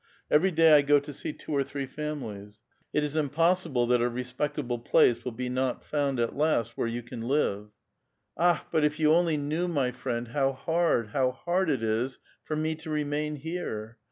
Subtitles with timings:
[0.31, 2.63] Every day T go to see two or three families.
[2.91, 7.03] It is impossible that a respectable place will be not found at last where you
[7.03, 7.69] can live."
[8.35, 8.39] A VITAL QUESTION..
[8.39, 11.83] '99 ^^ Akhl but if you only knew, my friend, how hard, how hard, it
[11.83, 13.99] is for me to remain here.